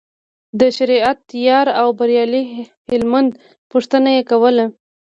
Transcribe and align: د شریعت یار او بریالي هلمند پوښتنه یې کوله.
د 0.59 0.61
شریعت 0.77 1.19
یار 1.47 1.67
او 1.81 1.87
بریالي 1.99 2.43
هلمند 2.91 3.31
پوښتنه 3.71 4.09
یې 4.17 4.21
کوله. 4.31 4.65